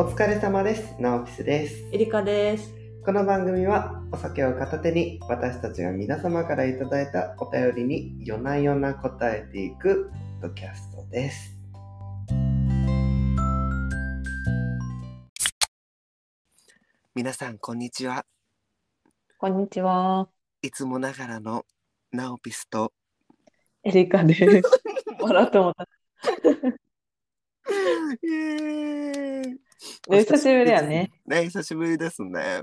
[0.00, 0.94] お疲れ様です。
[0.98, 1.84] ナオピスです。
[1.92, 2.72] エリカです。
[3.04, 10.10] この番組はお酒を片手に私たちが皆様からいただいたお便りに夜な夜な答えていく
[10.40, 11.54] ポッドキャストです。
[17.14, 18.24] 皆さん、こんにちは。
[19.36, 20.30] こんにちは。
[20.62, 21.66] いつもながらの
[22.10, 22.94] ナオピスと
[23.84, 24.62] エリカです。
[25.20, 25.86] 笑ってもった。
[28.22, 31.10] イエーイね久しぶりやね。
[31.26, 32.62] ね、久しぶりですね。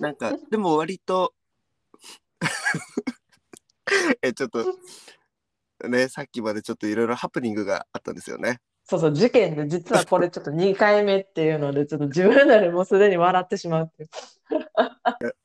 [0.00, 1.34] なんか、 でも割と、
[4.22, 4.64] え、ちょっと、
[5.88, 8.60] ね、さっきまでちょっといろいろハプニングがあったんですよね。
[8.84, 14.08] そうそう、事件で実はこれちょっと2回目っていうので、ちょっと自分らでもうすでに笑ってしまうっていう。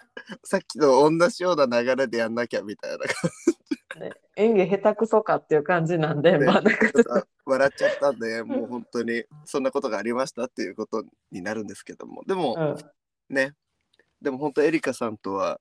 [0.44, 3.14] さっきと同じような流れでやんなきゃみたいなね、
[4.36, 6.46] 演技下手くそかっていう感じなんで、ね。
[6.46, 7.28] まあなんかちょっと。
[7.46, 12.78] 笑っちゃったんで、もう本当にそんなことがありましたっていうことになるんですけども、でも
[13.30, 13.54] うん、ね、
[14.22, 15.60] でも本当エリカさんとは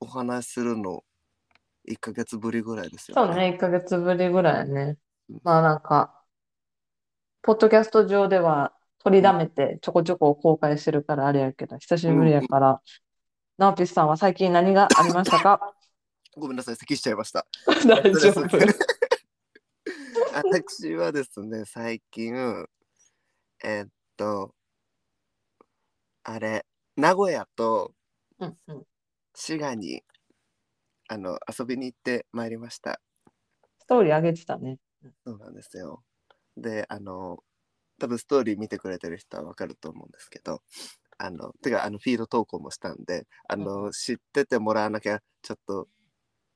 [0.00, 1.04] お話しするの
[1.88, 4.96] 1ヶ月ぶりぐらいですよそうね、1ヶ月ぶりぐらいね。
[5.30, 5.40] うん。
[5.44, 6.20] まあなんか、
[7.42, 12.80] ポッドキャスト上では取りだめてちょこちょこ公開してるからあれやけど、久しぶりやから、
[13.58, 15.75] ナオピスさんは最近何がありましたか？
[16.36, 17.46] ごめんなさい、咳しちゃいました。
[17.66, 18.42] 大丈夫。
[20.34, 22.34] 私はですね、最近、
[23.64, 24.54] えーっと、
[26.22, 27.94] あれ、名古屋と
[28.38, 28.86] うんうん
[29.34, 30.02] 滋賀に
[31.08, 33.00] あの遊びに行ってまいりました。
[33.78, 34.78] ストーリー上げてたね。
[35.24, 36.02] そうなんですよ。
[36.56, 37.38] で、あの、
[37.98, 40.62] 多分ストーリー見てくれてる人はわかると思うんですけど、
[41.18, 45.88] あの、てか、あの、フィード投稿もしたんで、あの、知っててもらわなきゃ、ちょっと、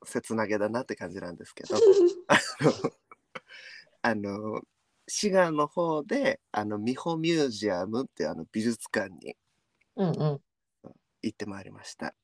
[0.05, 1.77] 切なげだなって感じなんですけど、
[4.03, 4.63] あの、
[5.07, 9.37] 滋賀の方で、あの、美穂ミュージアムっていうあの美術館に
[9.97, 10.41] うんうん。
[11.23, 12.15] 行ってまいりました。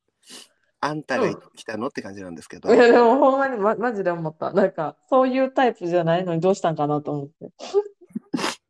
[0.80, 4.52] あんたが来たのって感じなんですけど、いやでもほんまにま、マジで思った。
[4.52, 7.50] なんか、そういうタイプじゃないのにどうしたんかなと思って。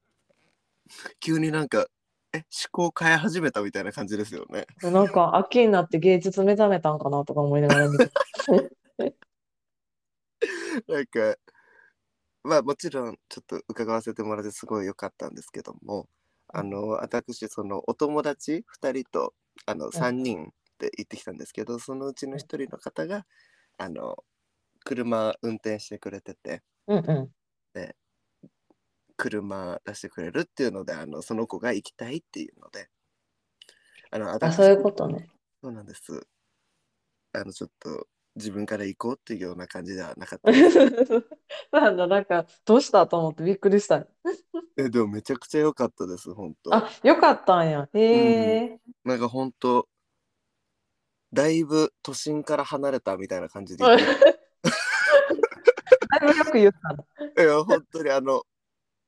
[1.21, 1.87] 急になんか、
[2.33, 2.45] え、
[2.75, 4.67] 思考変え始めたみたいな感じですよね。
[4.83, 8.11] なんか、秋になって芸術目覚めたんかなとか思いながら見て。
[10.89, 11.37] なんか、
[12.43, 16.09] まあもちろんちょっと伺わせてもらってすごい良かったんですけども、
[16.49, 19.35] あの、私、そのお友達2人と
[19.67, 23.27] あの3人で行ってきたんですけど、そのうちの1人の方が、
[23.79, 24.25] あの、
[24.85, 27.37] 車運転してくれてて、うんうん。
[29.17, 32.89] 車出してくれるっていうので、あの、その子が行きたいっていうので、
[34.11, 35.29] あの、あ、私そういうことね。
[35.63, 36.27] そうなんです。
[37.33, 40.53] あの、ちょっと自分から行こうっていうような感じではなかった。
[41.73, 44.07] なんだ、なんか、どうしたと思ってびっくりした。
[44.77, 46.75] えでもめちゃくちゃ良かったです、本当。
[46.75, 47.89] あ、よかったんや。
[47.95, 48.81] へえ。
[49.05, 49.89] なんか本当
[51.33, 53.99] だいぶ都心から離れたみたいな感じで だい
[56.21, 57.05] ぶよく言ったの。
[57.45, 58.45] いや本当にあの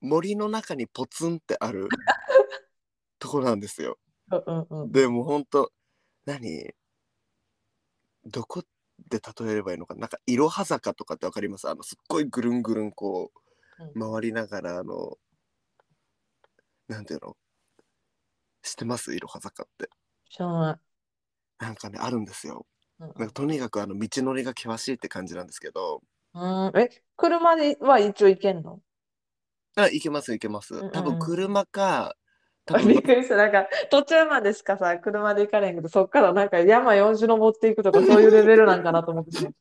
[0.01, 1.89] 森の中にポツンってある
[3.19, 3.99] とこなんですよ。
[4.31, 4.93] うんうんうん。
[4.93, 5.73] でも本当
[6.27, 6.75] 何？
[8.27, 8.63] どこ
[9.09, 11.69] で例えればいいのかなんかいろは坂とかってわかります？
[11.69, 13.31] あのすっごいぐるんぐるんこ
[13.95, 15.17] う回りながらあの
[16.89, 17.37] なんていうの？
[18.63, 19.15] 知ってます？
[19.15, 19.89] いろは坂って。
[20.31, 21.65] 知らない。
[21.65, 22.67] なんかねあるんですよ。
[23.01, 26.03] うんなんかとにかくあの道のりが険しいって感じなんですけど。
[26.35, 28.81] うん、え、車では一応行けんの？
[29.77, 30.91] あ、行けます行けますんうん。
[30.91, 32.17] 多分車か、
[32.87, 33.37] びっ分くりした。
[33.37, 39.59] なんか、途中までしかさ、車で行かれんけど、そっからなんか山4種登っていくとか、そういうレベルなんかなと思ってしまった。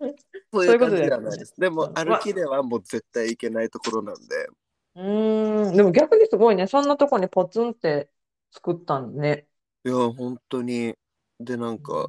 [0.52, 1.54] そういう感じではないです。
[1.58, 4.48] でもうん歩きではもう絶対行けないところなんで、
[4.96, 6.66] うーん、でも逆にすごいね。
[6.66, 8.10] そんなとこにポツンって
[8.52, 9.46] 作ったんね。
[9.84, 10.94] いや、本当に。
[11.38, 12.08] で、なんか、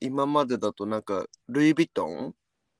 [0.00, 2.34] 今までだとなんか、ルイ・ヴィトン？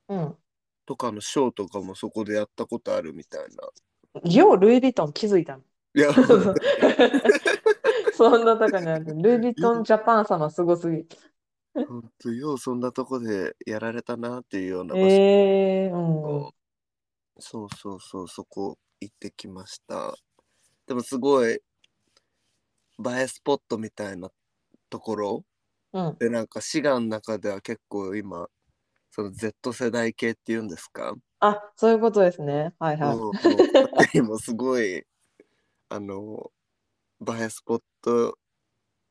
[0.09, 0.37] うん。
[0.85, 3.47] とかのショーとかもそこでやったことあるみたい
[4.13, 4.29] な。
[4.29, 5.63] ようルイ・ヴィトン気づいたの。
[5.95, 6.11] いや、
[8.17, 9.15] そんなとこにある。
[9.21, 11.05] ルイ・ヴィトンジャパン様すごすぎ。
[11.75, 15.99] 本当ようそんなとこでやられたなっていうような場所ええうん。
[15.99, 16.53] を、
[17.39, 20.15] そうそうそう、そこ行ってきました。
[20.87, 21.61] でもすごい、映
[23.15, 24.29] えスポットみたいな
[24.89, 25.45] ところ
[25.93, 26.15] うん。
[26.17, 28.47] でなんか滋賀の中では結構今
[29.11, 32.73] その Z 世代系っていうんですか、あ、そういうことですね。
[32.79, 34.17] はいはい。
[34.17, 35.03] 今 すごい
[35.93, 36.49] あの
[37.21, 38.35] 映えスポット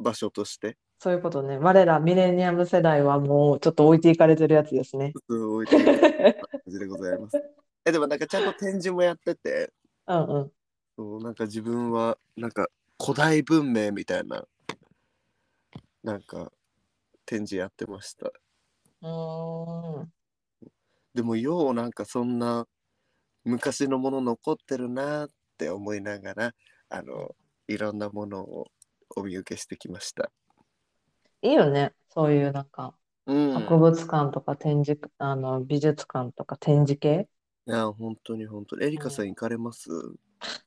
[0.00, 1.56] 場所としてそういうことね。
[1.56, 5.12] 我らミレニアム世代はもうちょっと置いていかれてるやつですね。
[5.28, 6.00] 置いてる
[6.40, 7.40] 感じでございます。
[7.86, 9.72] えでもなんかちゃんと展示もやってて
[10.08, 10.52] うんうん。
[10.96, 12.66] そうなんか自分はなんか
[13.00, 14.44] 古代文明みたいな
[16.02, 16.50] なんか
[17.24, 20.12] 展示やってましたうーん。
[21.14, 22.66] でもようなんかそんな
[23.44, 26.54] 昔のもの残ってるなって思いながら
[26.94, 27.34] あの
[27.68, 28.66] いろんなものを
[29.16, 30.30] お見受けしてきました。
[31.40, 31.92] いいよね。
[32.10, 32.94] そういうなんか、
[33.26, 37.28] うん、博物館とか展示、あの、美術館とか展示系？
[37.66, 39.88] いや本当に本当にエリカさん行かれます、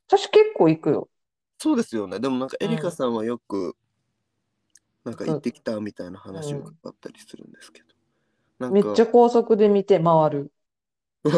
[0.08, 1.10] 私結構行くよ。
[1.58, 3.76] そうですよねでもなんかエリカうんさんはよく
[5.04, 7.84] なんか行ってきたみたいな話を伺ったりするんですけ
[8.60, 10.52] ど、めっちゃ高速で見て回る。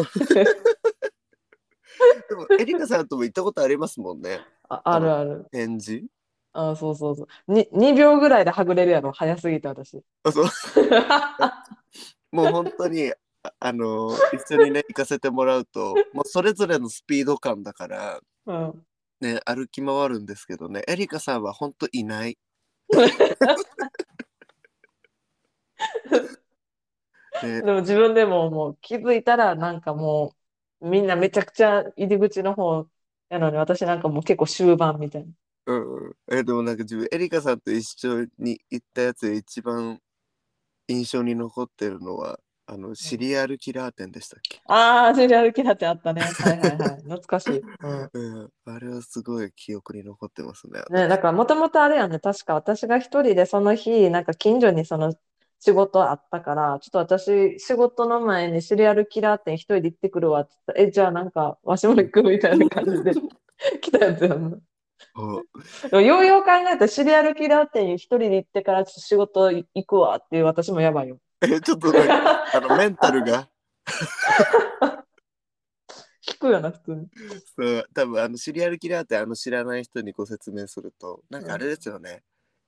[2.28, 5.46] でもエリカさんとも行ったことありますもんねああるある。
[5.50, 6.06] 展示
[6.52, 7.52] あ、そうそうそう。
[7.52, 9.12] に2秒ぐらいではぐれるやろ。
[9.12, 10.02] 早すぎて私。
[10.24, 10.44] あそう
[12.32, 13.12] もう本当に
[13.42, 18.86] ああの一緒にね行かせてもらうともうそれぞれのスピード感だからうん。
[19.20, 22.36] ね歩き回るんですけどねエリカさんは本当いない。
[27.42, 30.34] ねでも自分でももう気づいたらなんかも
[30.80, 32.88] うみんなめちゃくちゃ入り口の方
[33.28, 35.32] やのに私なんかもう結構終盤みたいな。
[35.66, 40.00] うんうん、えでもなんか自分エリカさんと一緒に行ったやつで一番
[40.88, 46.20] 印象に残ってるのはあのシリアルキラー店でしたっけ、ああ、シリアルキラーってあったね。
[46.20, 47.02] はいはいはい。
[47.02, 47.58] 懐かしい。
[47.60, 48.10] うん。
[48.12, 50.82] うん、あれはすごい記憶に残ってますね。
[50.90, 55.14] ね、だからもともとあれやね、確か私が一人でその日、なんか近所にその
[55.60, 63.12] 仕事あったから、ちょっと私仕事の前にシリアルキラー店一人で行ってくるわって言ったら、え、じゃあなんかわしも行くみたいな感じで
[63.80, 64.58] 来たやつやんな。
[65.14, 71.18] そうでもようよう考えたらシリアルキラー店に一人で行ってから仕事行くわっていう私もやばいよ。
[71.40, 73.48] えちょっと あのメンタルが
[76.28, 77.08] 引くよな、普通に。
[77.56, 82.22] そう多分あのシリアルキラーってあの知らない人にご説明するとなんかあれですよね、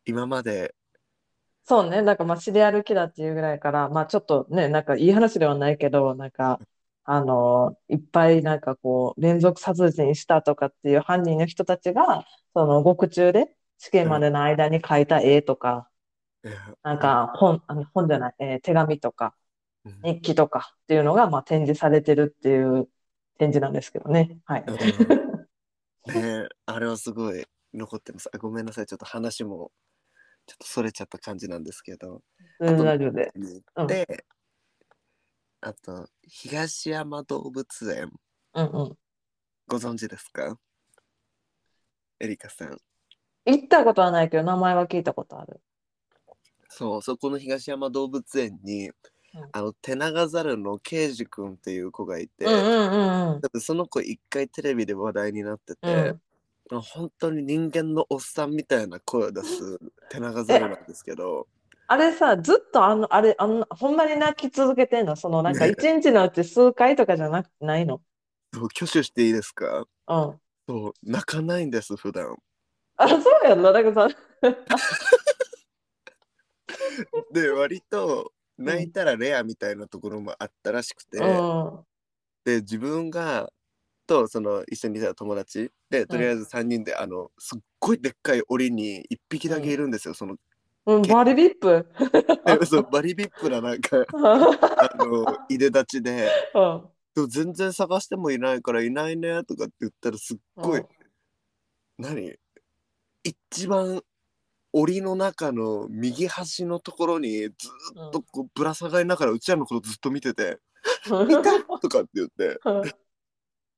[0.04, 0.75] 今まで
[1.65, 6.59] そうね、だからまあシリアルキラーっていうぐらいから、まあちょっとね、なんかいい話ではないけど、なんか、
[7.05, 12.25] あのいっぱいなんかこう、連続殺人したとかっていう犯人の人たちが、
[12.55, 15.89] その獄中で死刑までの間に描いた絵とか、
[16.45, 19.35] えーなんか本、あの本じゃない、えー手紙とか
[19.85, 20.03] うん。
[20.03, 22.89] 日記とかっていうのがまあ展示されてるっていう
[23.39, 24.39] 展示なんですけどね。
[24.45, 24.65] はい。
[24.67, 25.47] うん
[26.15, 28.29] ねあれはすごい残ってます。
[28.33, 28.87] あごめんなさい。
[28.87, 29.71] ちょっと話も
[30.46, 32.22] ちょっとそれちゃった感じなんですけど。
[32.58, 33.31] うん、大丈夫で。
[33.37, 34.25] に行って、
[35.60, 38.10] あと東山動物園。
[38.54, 38.98] うんうん。
[39.69, 40.58] ご存知ですか？
[42.19, 42.76] エリカさん。
[43.46, 45.60] 行ったことはないけど、名前は聞いたことある。
[46.69, 48.94] そうそこの東山動物園に、うん。
[49.52, 52.96] あの手長猿のケイジ君っていう子がいて、うんうんう
[53.37, 53.60] んうん。
[53.60, 56.20] その子一回テレビで話題になってうてん。、
[56.70, 61.49] 本当に人間のおっさんみたいな声を出す手長猿なんですけど。
[61.88, 65.17] あれさ、ずっとあの、あれ、あの、ほんまに泣き続けてんの？
[65.17, 68.00] その、なんかね一日のうち数回とかじゃなく、ないの？
[68.55, 69.87] そう挙手していいですか？
[70.06, 70.40] うん。
[70.69, 72.37] そう泣かないんです普段。
[72.96, 73.73] あ、そうやんな？
[73.73, 74.16] だからさ、
[77.32, 81.84] で割と泣いたらレアみたいなところもあったらしくて、うん。
[82.44, 83.50] で自分が
[84.11, 90.35] とその一緒にいた友達でとりあえず3人で、あのすっごいでっかい檻に1匹だけいるんですよ、その。
[90.87, 91.87] うん、バリビップ？
[92.59, 96.83] でそうバリビップななんか あのいで立ちでうん。
[97.14, 100.87] でも全然探してもいないからいないねとかって言ったらすっごい、うん。
[101.99, 102.35] 何？
[103.23, 104.02] 一番
[104.73, 110.59] 檻の中の右端のところにずっとこうぶら下がりながらうちらのことずっと見てて
[111.07, 112.59] 「いた!」とかって言って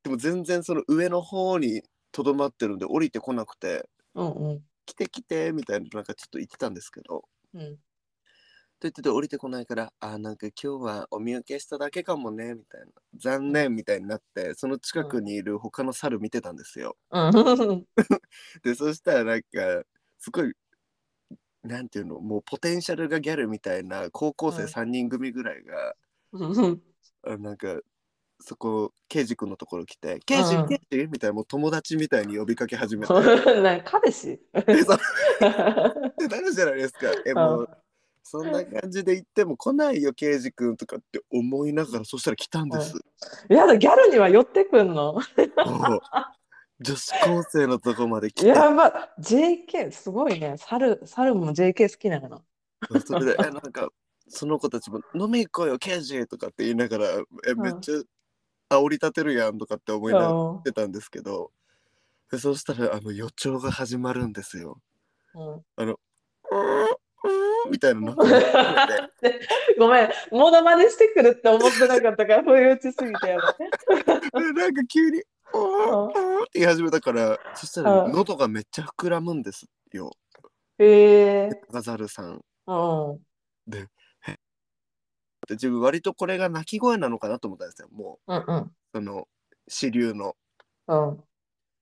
[0.03, 1.83] でも全然その上の方に
[2.13, 7.83] とどまってるんで降りてこなくてうんうん「来て来て」みたいななんかちょっと言ってたんですけどうん。
[8.81, 16.97] と言ってて降りてこないから「あーなんか今日はお見受けしただけかもね」みたいな「残念」みたいになってその近くにいる他の猿見てたんですよ。
[17.11, 17.19] う
[17.77, 17.87] ん。
[18.63, 19.85] でそしたらなんか
[20.19, 20.53] すごい
[21.65, 24.69] なんていうのもうポテンシャルがギャルみたいな高校生うん。
[24.69, 25.97] 3人組ぐらいが、
[26.33, 26.83] うん。
[27.23, 27.81] あなんか
[28.45, 33.13] そこケイジ君のところ来て「ケイジうんケイジ?」みたいなもう友達みたいに呼びかけ始めて
[33.63, 34.41] なんか彼氏？
[34.53, 34.63] な
[36.41, 37.09] るじゃないですか。
[37.27, 37.69] えもう
[38.25, 42.95] そんな感じで言っても来ないよケイジ君とかって思いながらそしたら来たんです。
[43.51, 45.19] いやだ、ギャルには寄ってくんの
[46.81, 50.57] 女子高生のとこまで来てやば、JK、すごいね。
[50.59, 52.43] 猿、猿も JK 好きなのか
[53.07, 53.89] それでえなんか
[54.29, 57.07] その子たちも「飲み行こうよケイジ!」とかって言いながら
[57.47, 58.01] 「えんめっちゃ
[58.79, 60.35] 煽り立てるやん」とかって思いながらな。
[60.35, 61.51] 言ってたんですけど
[62.31, 64.81] でそうしたらあの予兆が始まるんですよ。
[65.35, 65.53] うん。
[65.55, 68.01] うーんうーんみたいな
[69.79, 73.55] ごめん、モノマネしてくるって思ってなかったから、不意打ちすぎてやばい。
[74.43, 75.19] でなんか急に
[75.55, 80.11] 「うーんうーんって言い始めたからそしたらうん喉がめっちゃ膨らむんですよ
[80.79, 81.51] へえ。
[81.71, 82.43] ガザルさん。
[82.67, 83.21] うん。
[83.67, 83.87] で
[85.51, 88.71] 自分割とこれが鳴き声なのかなと思ったんですよもううんうん。
[88.95, 89.29] その
[89.69, 90.37] 支流の。
[90.89, 91.25] うん。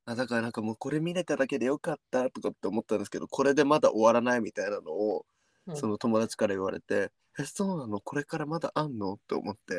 [0.06, 5.24] あだからなんかもうこれ見れただけでよかったとかって思ったんですけどこれでまだ終わらないみたいなのを
[5.66, 8.00] うんその友達から言われて「えそうなの？
[8.00, 9.74] これからまだあんの?」って思って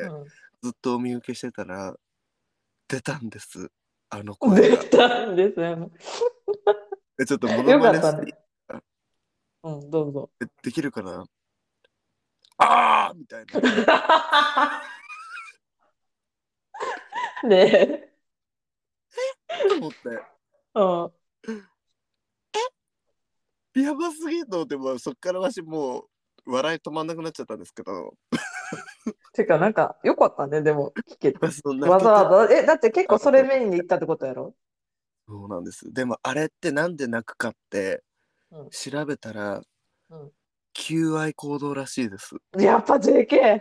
[0.62, 1.94] ずっとお見受けしてたら
[2.88, 3.70] 出たんです
[4.10, 4.50] あのうん。
[4.56, 4.88] 声が出。
[4.90, 5.90] たんですよ。
[7.20, 8.32] えちょっとモノよマネしかったね。
[9.64, 10.30] うん、どうぞ。
[10.40, 11.24] てできるかな？
[12.58, 14.82] あーみたいな。
[17.48, 18.12] ね
[19.68, 19.98] と思って。
[20.74, 20.84] う
[23.80, 23.82] ん。
[23.82, 28.14] やばすぎると思ってもうそっからわしもう笑い止まんなくなっちゃったんですけど。
[29.32, 31.38] てか、なんか、よかったね、でも、聞けて。
[31.86, 34.54] わざわざ、え、だって結構それメインに行ったってことやろ？
[35.26, 35.92] そうなんです。
[35.92, 38.02] でもあれってなんで泣くかって
[38.50, 38.70] うん。
[38.70, 39.62] 調べたら、
[40.10, 40.32] うん
[40.72, 43.36] 求愛行動らしいですやっぱ JK!
[43.36, 43.60] やっ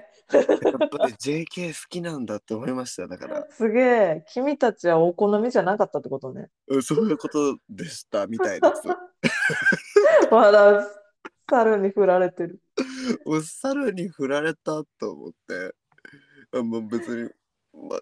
[0.90, 4.26] ぱり JK 好きなんだって思いましただからすげえ。
[4.32, 6.48] 君たちはお好みじゃなかったってことね。
[6.68, 8.88] うんそういうことでしたみたいです
[10.32, 10.88] まだ、
[11.50, 12.62] 猿に振られてる。
[13.26, 15.76] もう猿に振られたと思って
[16.58, 17.30] あもう別に
[17.90, 17.98] ま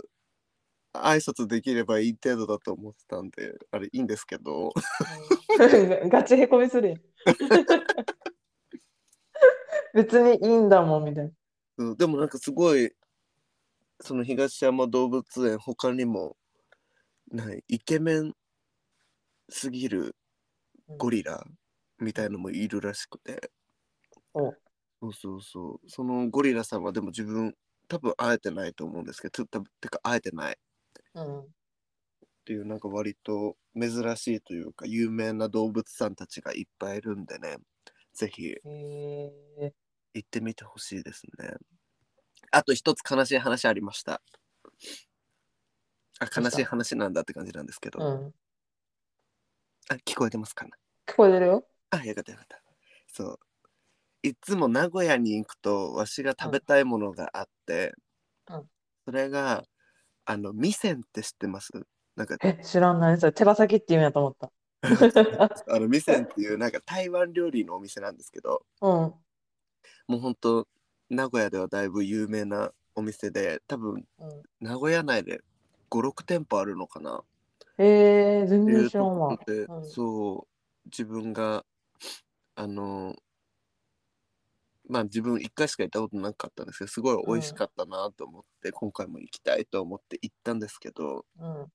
[0.94, 4.72] あ挨拶できればいい程度だと思ってたんであれいいんですけど
[5.60, 7.00] うん ガチへこみするやん。
[10.03, 11.32] 別にいいんだもん、みたいな。
[11.77, 12.91] うんでもなんかすごい
[14.01, 16.38] その東山動物園他にも
[17.32, 18.34] ないイケメン
[19.50, 20.15] すぎる
[20.98, 21.44] ゴリラ
[22.00, 23.51] みたいのもいるらしくて、
[24.34, 24.53] お。
[25.01, 25.89] そうそうそう。
[25.89, 27.56] そのゴリラさんはでも自分
[27.88, 30.53] 多分会えてないと思うんですけどててか会えてない。
[30.53, 30.56] っ
[31.15, 31.53] うん。
[32.46, 37.58] ていうなんか割と珍しいというか有名な動物さんたちがいっぱいいるんでね。
[38.13, 38.48] ぜひ。
[38.48, 38.62] へ
[39.58, 39.74] え。
[40.13, 41.54] 行ってみてほしいですね。
[42.51, 44.22] あと一つ悲しい話ありました。
[46.20, 48.34] あ悲しい話なんだって感じなんですけど、うん。
[49.89, 50.72] あ聞こえてますかね
[51.08, 51.66] 聞こえてるよ。
[51.92, 52.62] あよかったよかった。
[53.08, 53.39] そう。
[54.22, 57.94] いつも名古屋に行くとわしが食べたいものがあって、
[58.50, 58.63] うん
[59.06, 59.63] それが
[60.25, 61.72] あの味仙って知ってます？
[62.16, 63.18] なんかえ、知らない。
[63.20, 64.51] それ手羽先って言うんやと思った。
[65.68, 69.13] あの味仙っていうなんか台湾料理のお店なんですけどうん。
[70.07, 70.67] もうほんと
[71.09, 74.41] 名古屋ではだいぶ有名なお店で多分うん。
[74.59, 75.39] 名古屋内で
[75.89, 77.24] 56店舗あるのかな。
[77.77, 79.89] えー、全然知らうん。
[79.89, 81.65] そう自分が
[82.55, 83.15] あの
[84.89, 91.71] まあ自分一回しか行ったことなかったんですけどすごい美味しかったなと思って、今回も行きたいと思って行ったんですけどうん。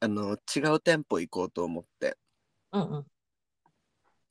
[0.00, 2.18] あの違う店舗行こうと思って。
[2.72, 3.06] うんうん。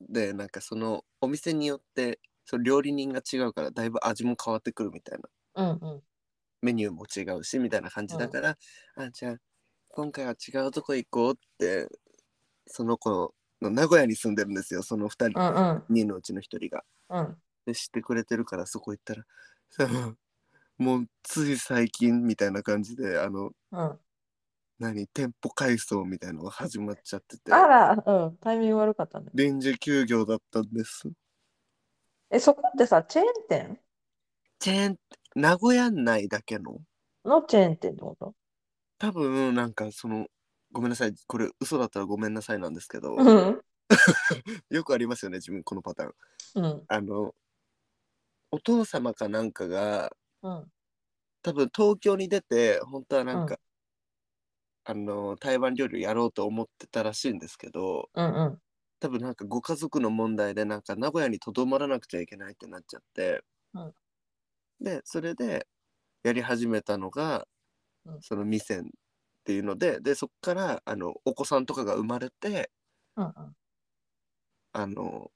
[0.01, 2.19] でなんかそのお店によって
[2.51, 5.19] その料理人が違うからだいぶ味も変わってくるみたい
[5.55, 6.01] なうんうん。
[6.61, 8.57] メニューも違うしみたいな感じだから、
[8.97, 9.35] あじゃあ
[9.87, 11.87] 今回は違うとこ行こうって
[12.67, 15.83] その子の名古屋に住んでるんですよその2人、うんうん。
[15.89, 16.83] 人のうちの1人が。
[17.09, 17.37] うん。
[17.65, 19.23] で知ってくれてるからそこ行ったら
[19.69, 19.87] さ
[20.77, 23.99] もうつい最近みたいな感じであのうん。
[24.77, 28.37] 何店舗改装みたいのが始まっちゃっててあら、うん。
[28.37, 29.27] タイミング悪かったね。
[29.33, 31.09] 臨時休業だったんです。
[32.31, 33.79] え、そこってさ、チェーン店？
[34.59, 34.97] チェーン
[35.35, 36.79] 名古屋内だけの？
[37.25, 38.33] のチェーン店ってこと？
[38.99, 40.27] 多分なんかその
[40.71, 43.61] ごめんなさいこれ嘘だったらごめんなさいなんですけど、うん。
[44.69, 46.13] よくありますよね自分このパターン。
[46.55, 46.83] うん。
[46.87, 47.35] あの
[48.51, 50.11] お父様かなんかが
[50.43, 50.71] うん。
[51.41, 53.57] 多分東京に出て本当はなんか、
[54.83, 58.61] あの台湾料理をやろうと思ってたらしいんですけどうんうん。
[59.01, 63.43] 多分なんかご家族の問題でなんか名古屋にとどまらなくちゃいけないってなっちゃって、
[63.73, 63.93] うん
[64.79, 65.67] でそれで
[66.23, 67.45] やり始めたのが、
[68.05, 68.83] うんその店っ
[69.43, 72.71] ていうのででそっからあのお子さんとかが生まれて
[73.15, 73.55] うんうん。
[74.73, 75.29] あの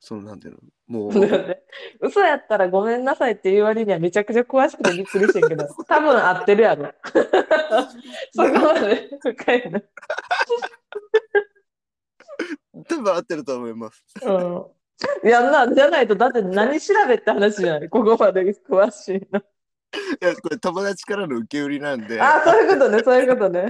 [0.00, 1.12] そのなんていうのもう
[2.00, 6.92] 嘘やったらごめんなさいっていう割にはめちゃくちゃ詳しくてびっくりしてんけど、 多分合ってるやろ。
[8.32, 9.80] そこまで深いな。
[12.88, 14.04] 多分合ってると思います。
[14.22, 14.66] うん。
[15.28, 17.88] やんな、じゃないと、だって何調べって話じゃない？
[17.88, 19.40] ここまで詳しいの。
[19.40, 19.42] い
[20.24, 23.66] やこれ友達からの受け売りなんであ、そういうことね、そういうことね。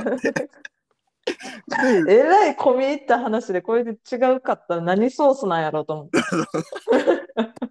[2.08, 6.18] えらい込み入った話でこれで違うかったら何ソースなんやろうと思って。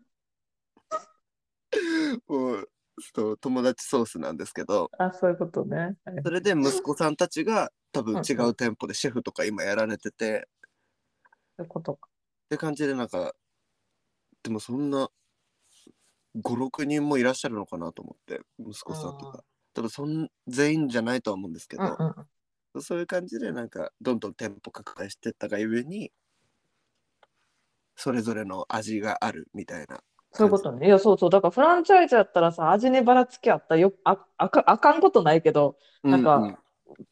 [2.28, 2.70] もう
[3.14, 5.96] そう友達ソースなんですけどあ、そういうことね。
[6.06, 10.48] はいそれで息子さんたちが多分違う店舗でシェフとか今やられてて
[11.60, 12.08] そういうことか。
[12.08, 13.34] って感じでなんか
[14.44, 15.10] でもそんな
[16.42, 22.16] 56人もいらっしゃるのかなと思って息子さんとうんか多分そん全員じゃないとは思うんですけど、うんうん
[22.76, 22.82] うん。
[22.82, 26.12] そういう感じでなんかどんどん店舗拡大してったがゆえに
[27.98, 30.00] それぞれの味があるみたいな
[30.32, 30.86] そういうことね。
[30.86, 31.30] いや、そうそう。
[31.32, 36.58] だからフランチャイズやったらさ、味にばらつきあったらよああかあかんことないけど、なんかうう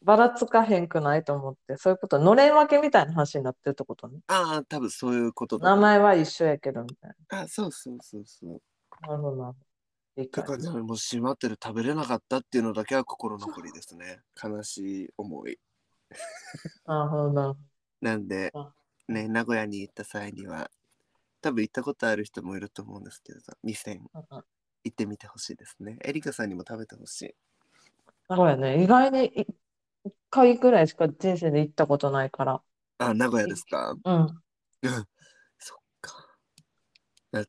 [0.02, 4.20] ばらつかへんくないと思って、そういうこと、のれん分けみたいな話になってるってことね。
[4.28, 5.68] ああ多分そういうことだ。
[5.70, 8.60] 名前は一緒やけど、みたいあそうそうそうそう。
[9.02, 9.08] な。
[9.08, 9.54] なるほどな。
[10.32, 14.20] だからねもう閉まってる食べれなかったっていうのだけは心残りですね。
[14.42, 15.58] 悲しい思い。
[16.86, 17.56] なるほどな。
[18.00, 18.72] なんであ。
[19.08, 20.70] ね名古屋に行った際には
[21.40, 24.00] 多分行ったことある人もいると思うんですけど店
[24.84, 25.98] 行ってみてほしいですね。
[26.04, 27.34] エリカさんにも食べてほしい。
[28.28, 29.46] 名古屋ね、意外に
[30.30, 32.62] 回ぐらいしか人生で行ったことないから。
[32.98, 33.96] あ名古屋ですか？
[34.04, 34.14] うん。
[34.14, 34.38] うん
[35.58, 36.14] そっか
[37.32, 37.44] だ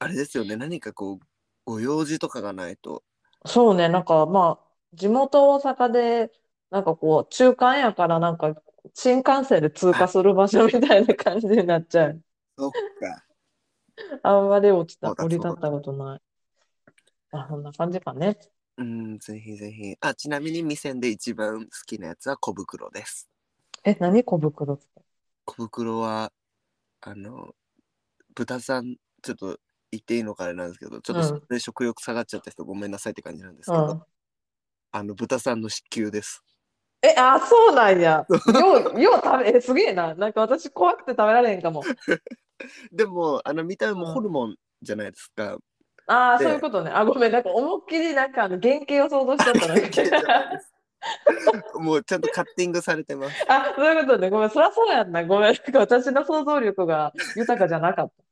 [0.00, 1.18] あれですよね何かこう
[1.64, 3.02] ご用事とかがないと
[3.46, 6.32] そうね、なんかまあ、地元大阪で、
[6.70, 8.60] なんかこう、中間やから、なんか、
[8.94, 12.22] 新幹線で通過する場所みたいな感じになっちゃう。
[12.58, 12.70] そっ
[13.00, 13.24] か
[14.22, 16.20] あんまり落ちた、降り立ったことない。
[17.32, 18.38] あ、そんな感じかね。
[18.78, 23.28] うんぜひぜひあちなみに店で一番好きなやつは小袋です
[23.84, 24.84] え、何小袋って？
[25.44, 26.32] 小袋は
[27.00, 27.54] あの
[28.34, 29.58] 豚さんちょっと
[29.90, 34.02] 言っていいのかあれなんですけどちょっとそれで食欲下がっちゃった人ごめんなさいって感じなんですけど、うん。
[34.92, 36.42] あの豚さんの子宮です
[37.02, 38.26] え、あ、そうなんや。
[38.28, 40.16] よう、よう食べ、え、すげえな。
[40.16, 41.82] なんか私怖くて食べられへんかも。
[42.90, 45.58] でもあの見た目もうんホルモンじゃないですか、
[46.08, 46.90] ああ、でそういうことね。
[46.92, 47.32] あ、ごめん。
[47.32, 49.74] なんか思いっきりなんかあの原型を想像しちゃったの。
[51.84, 54.30] もうちゃんとカッティングされてますあ、そういうことね。
[54.30, 54.50] ごめん。
[54.50, 55.24] そりゃそうやんな。
[55.24, 55.52] ごめん。
[55.52, 58.24] なんか私の想像力が豊かじゃなかった。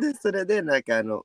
[0.00, 1.24] でそれでなんかあの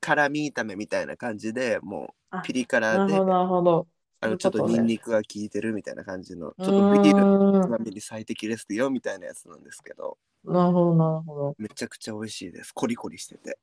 [0.00, 3.86] 辛味炒めみたいな感じでもあうピリ辛でなるほど、なるほど。
[4.20, 11.54] あのちょっとニンニクが効いてるみたいな感じのうちょっとビールのつまみに最適ですよみたいなやつなんですけどなるほど、なるほど。
[11.56, 13.58] めちゃくちゃ美味しいですコリコリしてて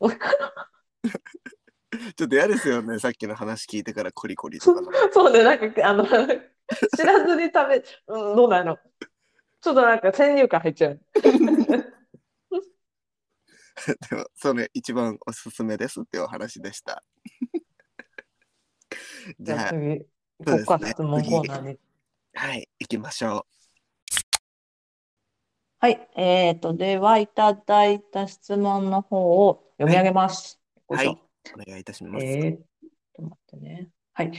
[2.16, 6.04] ちょっと嫌ですよねさっきの話聞いてからコリコリとかのそうね、なんか、あの、
[6.96, 8.78] 知らずに食べ、うん、どうなの？
[9.60, 11.00] ちょっとなんか先入観入っちゃう。
[14.08, 17.02] でもそれ一番おすすめですっていうお話でした
[19.40, 20.06] じゃあ次、こ
[20.44, 21.78] こかですね質問コーナーに。
[22.34, 23.46] はい行きましょ
[25.80, 30.58] はい、えーと、では、いただいた質問の方を読み上げます。
[30.58, 31.18] うよいしょはい
[31.54, 32.56] お願いいたします、えー、
[33.14, 33.90] と待ってね。
[34.14, 34.32] はい。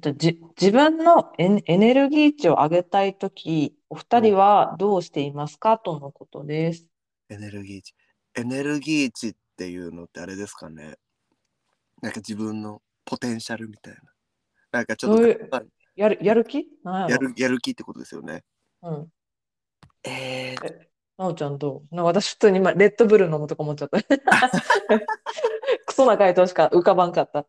[0.00, 6.86] と、じ、自分のエネエネルギー値を上げたいとき、お二人はどうしていますかとのことです。
[7.28, 7.94] エネルギー値。
[8.36, 10.96] エネルギー値っていうのってあれですかね。
[12.02, 14.00] なんか自分のポテンシャルみたいな。
[14.72, 15.26] なんかちょっと
[15.96, 16.66] やる、やる気？
[16.84, 18.42] やるやる気ってことですよね。
[18.82, 19.08] うん。
[20.02, 23.98] えー、なおちゃんどうな私普通に今、レッドブル飲むとか思っちゃった。
[25.86, 27.46] クソな回答しか浮かばんかった。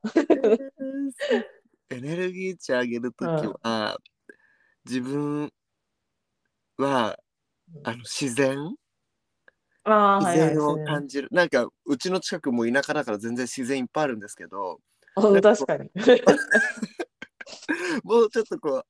[1.90, 3.98] エネルギー値上げるときは、
[4.86, 5.52] 自分
[6.78, 7.18] は
[7.84, 8.76] あの自然？
[9.84, 10.38] ああ、自。
[10.38, 14.80] 然を感じる、なんかうちの近くも田舎だから全然自然いっぱいあるんですけど
[15.16, 15.90] うん確かに。
[18.04, 18.86] もうちょっとこう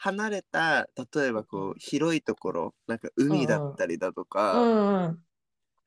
[0.00, 5.24] 離れた例えばこう広いところなんか海だったりだとうか、んうん。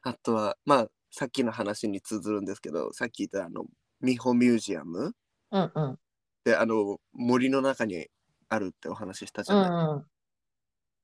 [0.05, 3.65] あとはまあさっきの話に通ずるんですけどさっき言ったあの
[4.01, 5.13] 美穂ミュージアム？
[5.51, 5.99] うんうん。
[6.45, 8.07] であの森の中に
[8.49, 10.09] あるってお話ししたじうゃない、んうん。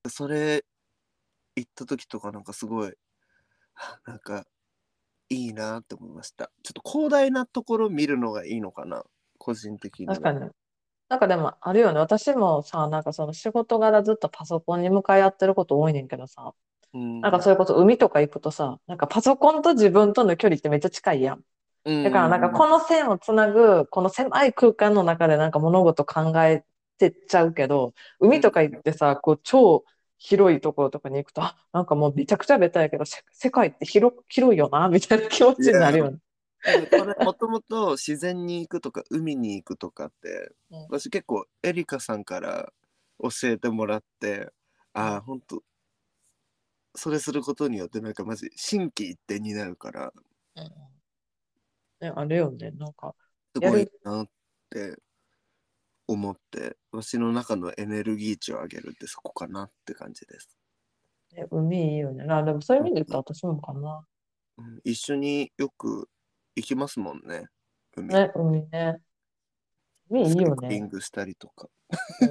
[0.07, 0.65] それ
[1.55, 2.93] 行った時とかなんかすごい
[3.75, 4.45] はなんか
[5.29, 9.05] いいなって思いましたちょっと広大なところ見るのがいいのかな
[9.39, 10.51] 個人的には確かに。
[11.09, 11.99] なんかでもあるよね。
[11.99, 16.53] 私もさ、なんかその仕事柄ずっとパソコンに向かい合ってること多いねんけどさ、
[16.93, 21.43] うんなんかそれこそ海とか行くとさ、なんかパソコンと自分との距離ってめっちゃ近いやん。
[22.03, 26.65] だからなんかこの線をつなぐ、この狭い空間の中でなんか物事考え
[26.99, 29.85] てっちゃうけど、海とか行ってさ、こう超
[30.19, 36.19] 広いところとかに行くと、あ、なんかもうめちゃくちゃベタやけど、せ世界って広、広いよな、みたいな気持ちになるよね。
[36.63, 42.71] これもともと自然に行くとか海に行くとかって、うん私結構エリカさんから
[43.19, 44.51] 教えてもらって
[44.93, 45.63] ああ、ほんと。
[46.95, 50.11] それすることによってなんかマジ心機一転になるから、
[50.55, 50.63] うん
[52.01, 53.13] ね、あれよね、なんか、
[53.53, 54.27] すごいなっ
[54.69, 54.97] て
[56.07, 60.57] 思って、私の中のエネルギー値を上げるってそこかなって感じです。
[61.33, 62.25] ね、海いいよね。
[62.29, 64.05] あ、でもそういう意味で言ったら私もかな。
[64.57, 66.09] うん一緒によく
[66.59, 67.45] 行きますもんね。
[67.95, 68.07] 海。
[68.07, 68.97] ね、海ね。
[70.09, 70.69] 海いいよね。
[70.69, 71.67] リングしたりとか。
[72.21, 72.29] うん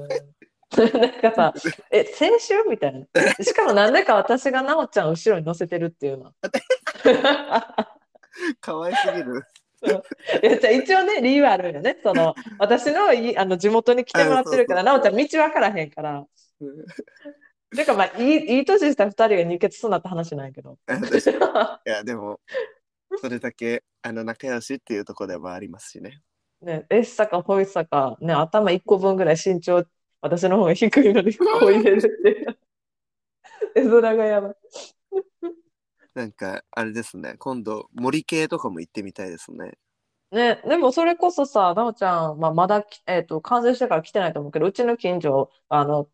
[0.76, 1.54] なんかさ、
[1.90, 3.06] え、先週みたいな。
[3.42, 6.34] しかもなんでか私がなおちゃん後ろに乗せてるっていうの。
[8.60, 9.42] かわいすぎる。
[9.80, 9.90] い
[10.46, 11.98] やじゃあ一応ね、理由あるよね。
[12.02, 16.26] その、私のいあの地元に来てもらってるから、あなおちゃん道分からへんから。
[17.74, 20.78] てかまあ、いい、いい年した二人が二血すんなって話なんやけど。
[21.86, 22.40] いや、でも、
[23.20, 26.22] それだけあの仲良しっていうところでもありますしね。
[26.60, 29.84] ね、エッサかホイッサか、ね、頭一個分ぐらい身長、
[30.20, 32.58] 私の方が低いのにこう入れるっていう。
[33.76, 34.56] 絵面がやばい。
[36.14, 37.36] なんか、あれですね。
[37.38, 39.78] 今度、森系とかも行ってみたいですね。
[40.32, 46.08] ね、でもそれこそさ、なおちゃん、まあ、まだき、えっと、完成してから来てないと思うけど、うちの近所、あの、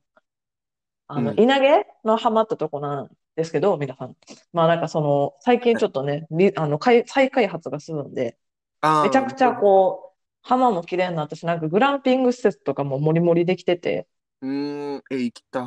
[1.07, 4.16] あの、うん稲毛の浜ってとこなんですけど、皆さん。
[4.53, 8.38] まあなんかその、最近ちょっとね、りあの、開再開発が進んで、
[8.81, 14.09] あーめちゃくちゃこう、浜も綺麗になったし、なんかグランピング施設とかももりもりできてて、
[14.42, 15.64] うーん、え、行きたい。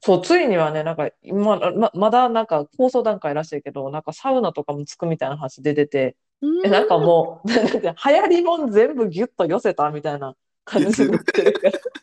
[0.00, 6.16] そう、ついにはね、なんか今、ま、まだなんか構想段階らしいけど、なんかサウナとかもつくみたいな話出てて、
[6.64, 12.01] え、なんかもう、 流行りもん全部ギュッと寄せたみたいな感じになってるから。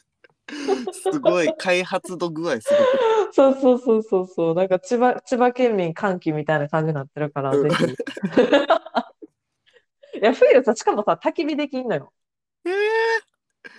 [0.94, 3.34] すごい開発度具合すごく。
[3.34, 4.56] そうそうそうそうそう。
[4.56, 7.86] なんか千葉、千葉県民歓喜みたいな感じになってるから、うんぜひ。
[10.20, 12.12] いや、冬さ、しかもさ、焚き火できんのよ。
[12.66, 12.70] え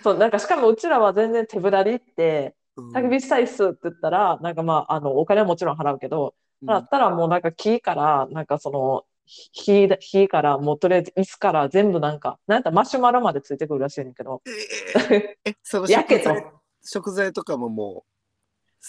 [0.03, 16.60] そう、なんかしかもうちらは全然手ぶらで行って、ー焚き火したいっすって言ったら、なんかまあ、あの、お金はもちろん払うけど、うんだったらもうなんか木から、なんかその、火、火から、もうとりあえず椅子から全部なんか、なんやったらマシュマロまでついてくるらしいねんけど、えーえ、そのやけと。
[16.83, 18.05] 食材とかもも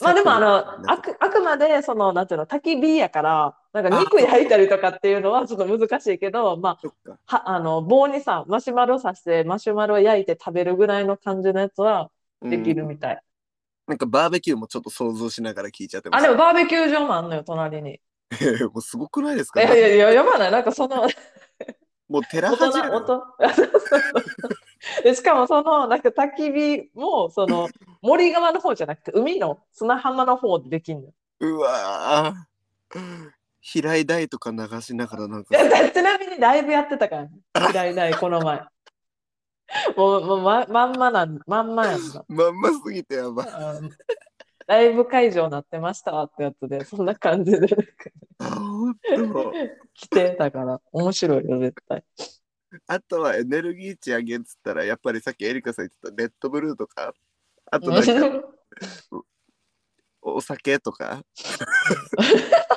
[0.00, 0.04] う。
[0.04, 6.78] まあでもあの、あく、あくまで、その、なんていうの、焚き火やから、なんか肉焼いたりとかっていうのはちょっと難しいけど、ま。
[7.06, 12.10] あ、は、あの、棒にさ、マシュマロさして、マシュマロ焼いて食べるぐらいの感じのやつは
[12.42, 13.22] できるうんみたい。
[13.86, 16.26] なんかバーベキューもちょっと想像しながら聞いちゃってまあ、す。
[16.26, 17.94] でもバーベキュー場もあんのよ、隣に。
[17.94, 18.00] い
[18.72, 20.50] もうすごくないですか、やいやいや、やばない。
[20.50, 21.06] なんかその、
[22.08, 23.22] もう寺大人、始め大人。
[25.02, 27.68] でしかもその、なんか焚き火も、その、
[28.02, 31.12] 森側の方じゃなくて、海の砂浜の方でできんのよ。
[31.40, 37.30] うわー平井大とか流しながらなんかいやちなみにライブやってたからね。
[37.72, 38.60] 嫌いない、この前。
[39.96, 42.24] もう、もうま、まんまなん、まんまやんな。
[42.28, 43.46] まんますぎてやばい。
[43.46, 43.90] うん
[44.66, 47.66] ライブ会場になってましたってやつで、そんな感じで
[49.94, 52.04] 来てたから、面白いよ、絶対。
[52.86, 57.12] あとはエネルギー値上げっつったらやっぱりさっきエリカさん言ってたレッドブルーとか
[57.70, 58.12] あとなんか
[60.22, 61.22] お酒とか。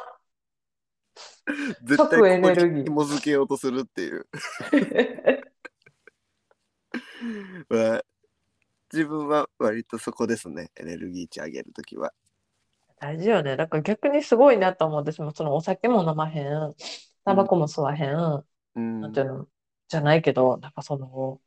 [1.84, 4.28] 絶対ここ即エネルギーに紐付けようとするっていう、
[7.70, 8.04] まあ、
[8.92, 12.12] 自分は割とそこですねエネルギー値上げるときは。
[13.00, 13.58] 大事よね。
[13.58, 14.98] だから逆にすごいなと思う。
[14.98, 16.74] 私もそのお酒も飲まへん、
[17.26, 18.44] タバコも吸わへん、
[18.76, 19.02] うん。
[19.02, 19.48] なんていうの、
[19.88, 21.42] じゃないけど、なんかその、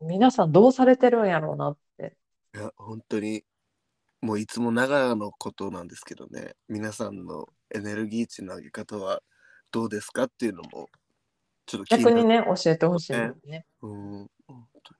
[0.00, 2.16] 皆さんどうされてるんやろうなって。
[2.54, 3.44] いや本当に
[4.20, 6.54] もういつも長々のことなんですけどね。
[6.68, 9.22] 皆さんのエネルギー値の上げ方は
[9.70, 10.88] どうですかっていうのも
[11.66, 13.66] ちょっと気逆なにね、教えてほしいよね。
[13.82, 14.94] うん本当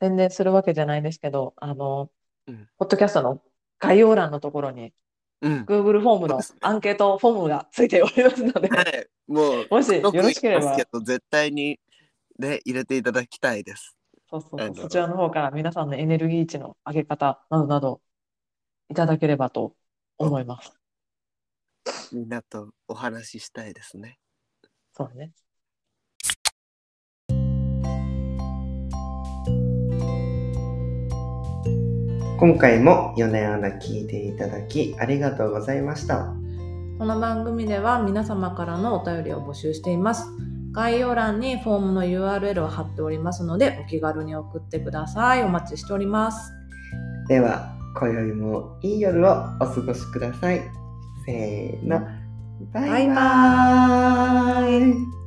[0.00, 2.10] 宣伝するわけじゃないですけど、あの、
[2.46, 2.68] うん。
[2.78, 3.42] ポッドキャストの
[3.78, 4.92] 概要欄のところに、に
[5.42, 5.64] うん。
[5.64, 9.06] Google フォームのアンケートフォームがついておりますので、はい。
[9.26, 10.76] もうもしよろしければ。
[10.76, 11.78] 絶対に
[12.38, 13.96] ね入れていただきたいです。
[14.28, 18.00] そうそうそう、そちらの方から皆さんのエネルギー値の上げ方などなど
[18.88, 19.74] いただければと
[20.18, 20.72] 思います。
[22.12, 24.18] みんなとお話ししたいですね。
[24.92, 25.32] そうね。
[32.40, 36.32] 今回も米アナ聞いていただきありがとうございました。
[36.98, 40.26] この番組では皆様からのお便りを募集しています。
[40.72, 45.42] 概要欄にフォームの URL を貼っておりますので、お気軽に送ってください。
[45.42, 46.50] お待ちしております。
[47.28, 50.62] では、今宵もいい夜をお過ごしください。
[51.26, 52.00] せーの。
[52.72, 55.19] バイババイバーイ